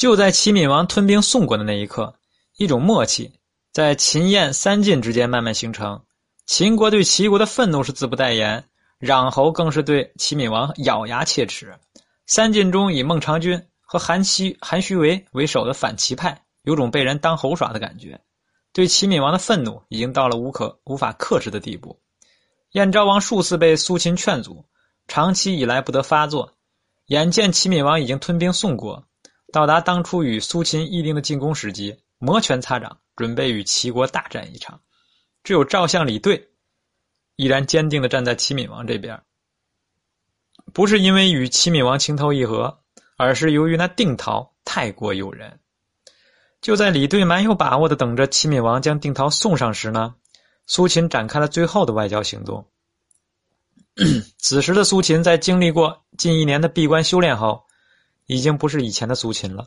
[0.00, 2.14] 就在齐闵王吞兵宋国的那一刻，
[2.56, 3.34] 一种默契
[3.70, 6.02] 在秦燕三晋之间慢慢形成。
[6.46, 8.64] 秦国对齐国的愤怒是自不待言，
[9.00, 11.78] 穰侯更是对齐闵王咬牙切齿。
[12.26, 18.18] 三晋中以孟尝君和韩熙、韩须为为首的反齐派，有种被人当猴耍的感觉，
[18.72, 22.00] 对齐闵王的愤怒已经到了无可无法克制的地步。
[22.72, 24.64] 燕昭王数次被苏秦劝阻，
[25.08, 26.54] 长期以来不得发作。
[27.08, 29.04] 眼见齐闵王已经吞兵宋国，
[29.52, 34.80] 到达当初与苏秦议定的进攻时机，摩拳擦掌，准备与齐国大战一场。
[35.42, 36.48] 只有赵相李队
[37.36, 39.22] 依然坚定的站在齐闵王这边，
[40.72, 42.78] 不是因为与齐闵王情投意合，
[43.16, 45.58] 而是由于那定陶太过诱人。
[46.60, 50.14] 就在李队蛮有把握的等着齐闵王将定陶送上时呢，
[50.66, 52.68] 苏秦展开了最后的外交行动。
[54.38, 57.64] 此时的苏秦在经历过近一年的闭关修炼后，
[58.30, 59.66] 已经不是以前的苏秦了。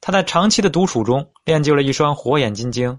[0.00, 2.98] 他在长期的独处中练就了一双火眼金睛。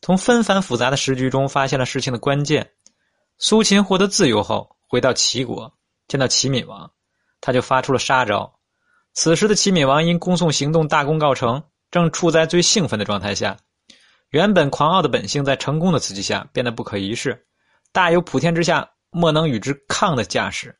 [0.00, 2.70] 从纷繁复杂的时局中发现了事情的关键。
[3.36, 5.70] 苏秦获得自由后，回到齐国，
[6.06, 6.90] 见到齐闵王，
[7.42, 8.58] 他就发出了杀招。
[9.12, 13.58] 此时的齐闵王因攻宋行动大功告成，正处在最兴奋的状态下。
[14.30, 17.46] 原本狂傲的本性，在成功的刺激下变得不可一世，
[17.92, 20.78] 大有普天之下莫能与之抗的架势。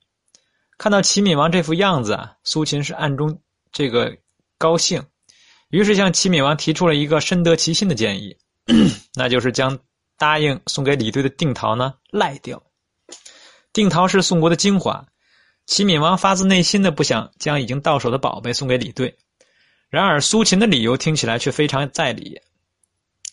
[0.79, 4.17] 看到齐闵王这副样子啊，苏秦是暗中这个
[4.57, 5.05] 高兴，
[5.71, 8.37] 于是向齐闵王提出了一个深得其心的建议。
[9.15, 9.77] 那就是将
[10.17, 12.63] 答应送给李队的定陶呢赖掉。
[13.73, 15.05] 定陶是宋国的精华，
[15.67, 19.17] 齐闵王发自内心的不想将已经到手的宝贝送给李队。
[19.89, 22.41] 然而苏秦的理由听起来却非常在理，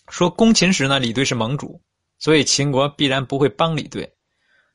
[0.10, 1.80] 说攻秦时呢李队是盟主，
[2.18, 4.12] 所以秦国必然不会帮李队。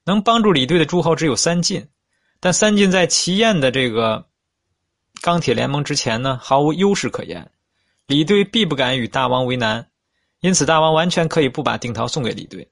[0.05, 1.87] 能帮助李队的诸侯只有三晋，
[2.41, 4.27] 但三晋在齐燕的这个
[5.21, 7.51] 钢铁联盟之前呢毫无优势可言，
[8.07, 9.87] 李队必不敢与大王为难。
[10.41, 12.67] 因此，大王完全可以不把定陶送给李队。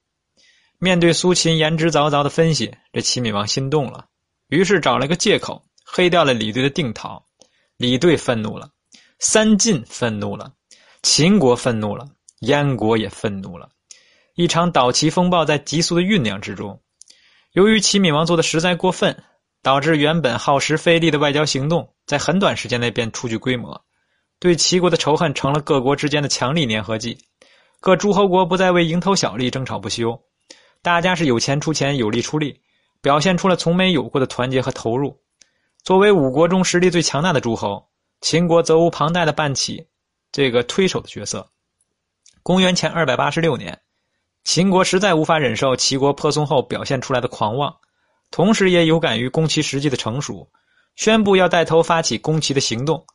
[0.79, 4.07] 面对苏秦言之凿凿的分析，这齐闵王心动了，
[4.47, 7.23] 于是找了个借口黑掉了李队的定陶。
[7.77, 8.71] 李队愤怒了，
[9.19, 10.51] 三晋愤怒了，
[11.03, 12.09] 秦国愤怒了，
[12.39, 13.69] 燕国也愤怒了。
[14.33, 16.81] 一场倒齐风暴在急速的酝酿之中。
[17.51, 19.23] 由于齐闵王做的实在过分，
[19.61, 23.81] 导致原本耗时费力的外交行动在很短时间内便初具规模，
[24.39, 27.17] 对齐国的仇恨成了各国之间的强力粘合剂。
[27.81, 30.21] 各诸侯国不再为蝇头小利争吵不休，
[30.81, 32.59] 大家是有钱出钱，有力出力，
[33.01, 35.17] 表现出了从没有过的团结和投入。
[35.83, 37.87] 作为五国中实力最强大的诸侯，
[38.21, 39.87] 秦国责无旁贷的扮起
[40.31, 41.49] 这个推手的角色。
[42.43, 43.79] 公元前二百八十六年，
[44.43, 47.73] 秦国实在无法忍受齐国破宋后表现出来的狂妄，
[48.31, 50.49] 同时也有感于攻齐时机的成熟，
[50.95, 53.05] 宣布要带头发起攻齐的行动。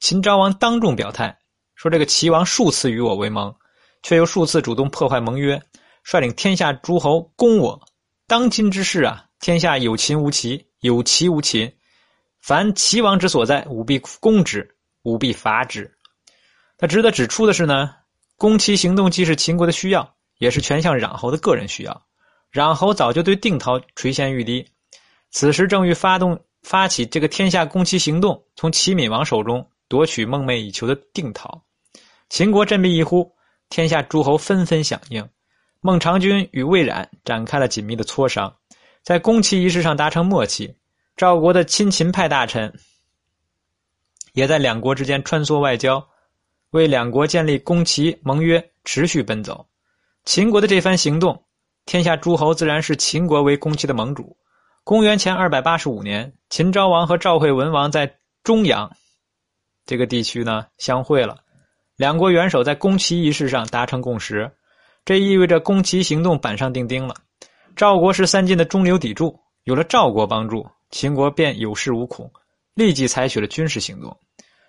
[0.00, 1.38] 秦昭王当众表态
[1.74, 3.54] 说：“这个齐王数次与我为盟。”
[4.02, 5.60] 却又数次主动破坏盟约，
[6.04, 7.88] 率领天下诸侯攻我。
[8.28, 11.74] 当今之事啊，天下有秦无齐，有齐无秦。
[12.40, 15.92] 凡齐王之所在，吾必攻之，吾必伐之。
[16.78, 17.96] 他值得指出的是呢，
[18.36, 22.05] 攻齐行动既是秦国的需要，也是全向穰侯的个人需要。
[22.56, 24.66] 穰侯早就对定陶垂涎欲滴，
[25.30, 31.62] 此时正欲发动发起这个天下攻齐行动，从齐闵王手中夺取梦寐以求的定陶。
[32.30, 33.30] 秦国振臂一呼。
[33.68, 35.28] 天下诸侯纷纷响应，
[35.80, 38.56] 孟尝君与魏冉展开了紧密的磋商，
[39.02, 40.72] 在攻齐仪式上达成默契。
[41.16, 42.72] 赵国的亲秦派大臣
[44.34, 46.06] 也在两国之间穿梭外交，
[46.70, 49.66] 为两国建立攻齐盟约持续奔走。
[50.24, 51.42] 秦国的这番行动，
[51.86, 54.36] 天下诸侯自然是秦国为攻齐的盟主。
[54.82, 58.90] 公元前二百八十五年，秦昭王和赵惠文王在中阳
[59.86, 61.38] 这个地区呢相会了。
[61.94, 64.50] 两国元首在攻齐仪式上达成共识，
[65.04, 67.14] 这意味着攻齐行动板上钉钉了。
[67.76, 72.28] 赵国是三晋的中流砥柱，有了赵国帮助，秦国便有恃无恐，
[72.74, 74.16] 立即采取了军事行动。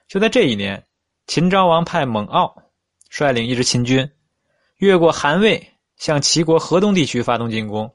[0.07, 0.85] 就在这一年，
[1.25, 2.53] 秦昭王派蒙骜
[3.09, 4.07] 率领一支秦军，
[4.77, 5.67] 越过韩魏，
[5.97, 7.93] 向齐国河东地区发动进攻，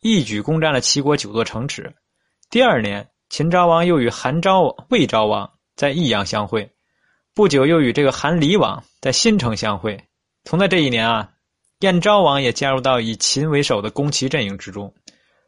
[0.00, 1.92] 一举攻占了齐国九座城池。
[2.50, 6.70] 第二年，秦昭王又与韩昭、魏昭王在益阳相会。
[7.34, 10.04] 不久，又与这个韩黎王在新城相会。
[10.44, 11.30] 同在这一年啊，
[11.78, 14.92] 燕昭王也加入到以秦为首的攻齐阵营之中。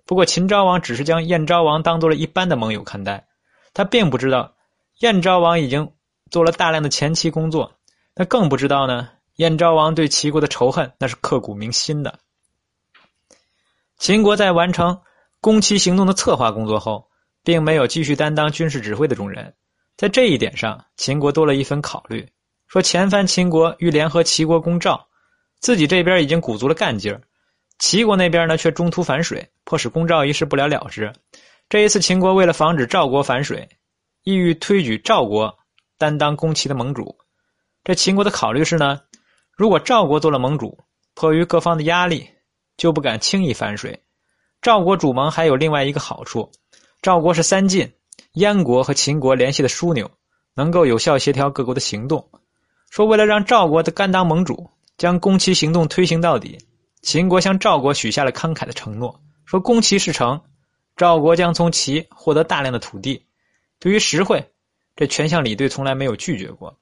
[0.06, 3.26] 不过，秦昭王只是将燕昭王当做了一般的盟友看待，
[3.74, 4.54] 他并不知道
[5.00, 5.92] 燕昭王已经
[6.30, 7.72] 做了大量的前期工作。
[8.14, 12.18] 他更不知道呢，燕昭王对齐国的仇恨那是刻骨铭心的。
[13.98, 15.00] 秦国在完成
[15.40, 17.08] 攻齐行动的策划工作后，
[17.42, 19.54] 并没有继续担当军事指挥的重任。
[19.96, 22.28] 在这一点上，秦国多了一分考虑，
[22.66, 25.06] 说前番秦国欲联合齐国攻赵，
[25.60, 27.20] 自己这边已经鼓足了干劲儿，
[27.78, 31.12] 齐国那边呢却中途反水，迫使攻赵一事不了了之。
[31.68, 33.68] 这一次，秦国为了防止赵国反水，
[34.24, 35.56] 意欲推举赵国
[35.96, 37.16] 担当攻齐的盟主。
[37.84, 39.00] 这秦国的考虑是呢，
[39.56, 40.78] 如果赵国做了盟主，
[41.14, 42.28] 迫于各方的压力，
[42.76, 44.02] 就不敢轻易反水。
[44.60, 46.50] 赵国主盟还有另外一个好处，
[47.00, 47.92] 赵国是三晋。
[48.34, 50.10] 燕国和秦国联系的枢纽，
[50.54, 52.30] 能够有效协调各国的行动。
[52.88, 56.58] 说为了让赵国的甘当盟主，将攻齐行动推行到底，
[57.02, 60.40] 秦国向赵国许下了慷慨的承诺，说攻齐事成，
[60.96, 63.26] 赵国将从齐获得大量的土地。
[63.78, 64.50] 对于实惠，
[64.96, 66.78] 这权相李队从来没有拒绝过，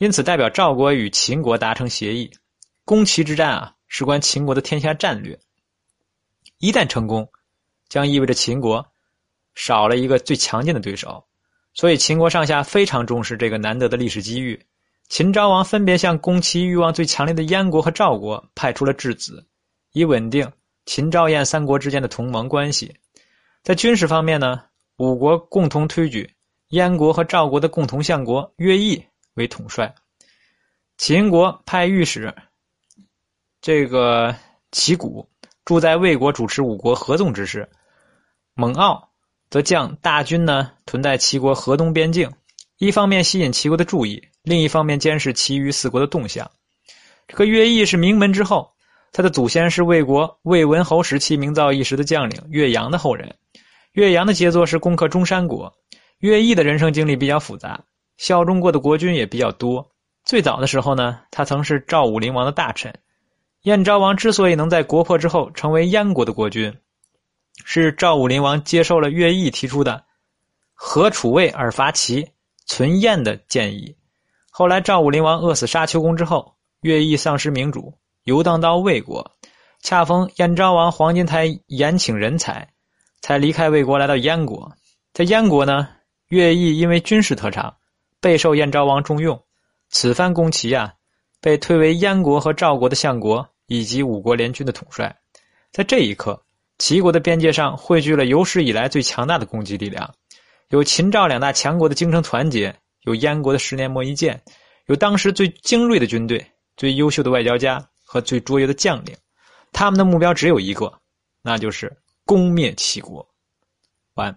[0.00, 2.30] 因此代表赵国与秦国达成协议。
[2.86, 5.38] 攻齐之战啊，事关秦国的天下战略。
[6.56, 7.30] 一旦成功，
[7.86, 8.84] 将意味着秦国。
[9.54, 11.22] 少了一个最强劲的对手，
[11.74, 14.58] 所以秦国上下非常重视这个难得的历史机遇。
[15.10, 19.44] 秦昭王分别向攻齐欲望最强烈的燕国和赵国派出了质子，
[19.92, 20.50] 以稳定
[20.86, 22.96] 秦赵燕三国之间的同盟关系。
[23.62, 24.62] 在军事方面呢，
[24.96, 26.32] 五国共同推举
[26.68, 29.04] 燕国和赵国的共同相国乐毅
[29.40, 29.92] 为统帅。
[30.98, 32.32] 秦国派御史
[33.60, 34.36] 这个
[34.70, 35.28] 齐谷
[35.64, 37.68] 住在魏国，主持五国合纵之事。
[38.54, 39.02] 蒙骜。
[39.50, 42.30] 则将大军呢屯在齐国河东边境，
[42.78, 46.48] 一方面吸引齐国的注意，另一方面监视其余四国的动向。
[47.26, 48.72] 这个乐毅是名门之后，
[49.10, 53.34] 他的祖先是魏国魏文侯时期名噪一时的将领岳阳的后人。
[53.94, 55.74] 岳阳的杰作是攻克中山国。
[56.20, 57.82] 乐毅的人生经历比较复杂，
[58.20, 59.90] 效忠过的国君也比较多。
[60.24, 62.94] 最早的时候呢，他曾是赵武灵王的大臣。
[63.62, 66.76] 燕昭王之所以能在国破之后成为燕国的国君。
[67.64, 70.04] 是赵武灵王接受了乐毅提出的
[70.74, 72.28] “和楚魏而伐齐，
[72.66, 73.96] 存燕”的建议。
[74.50, 77.94] 后来赵武灵王饿死沙丘公之后，乐毅丧失明主，
[78.24, 79.30] 游荡到魏国，
[79.82, 82.68] 恰逢燕昭王黄金台延请人才，
[83.22, 84.70] 才离开魏国来到燕国。
[85.14, 85.88] 在燕国呢，
[86.28, 87.74] 乐毅因为军事特长，
[88.20, 89.42] 备受燕昭王重用。
[89.88, 90.94] 此番攻齐啊，
[91.40, 95.14] 被推为燕国和赵国的相国，以及五国联军的统帅。
[95.72, 96.42] 在这一刻。
[96.82, 100.14] 齐国的边界上汇聚了有史以来最强大的攻击力量，
[100.70, 104.42] 有秦赵两大强国的精诚团结，有燕国的十年磨一剑，
[104.86, 106.42] 有当时最精锐的军队、
[106.78, 109.14] 最优秀的外交家和最卓越的将领，
[109.72, 110.90] 他们的目标只有一个，
[111.42, 111.94] 那就是
[112.24, 113.28] 攻灭齐国。
[114.14, 114.34] 完。